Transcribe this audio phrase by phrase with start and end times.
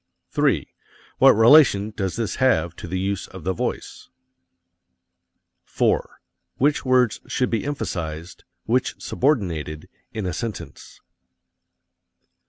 [0.31, 0.67] 3.
[1.19, 4.09] What relation does this have to the use of the voice?
[5.63, 6.19] 4.
[6.55, 11.01] Which words should be emphasized, which subordinated, in a sentence?